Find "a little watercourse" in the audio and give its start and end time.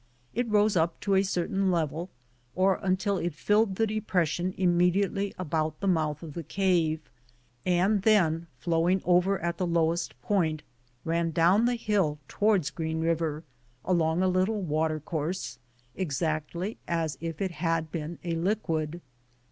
14.23-15.59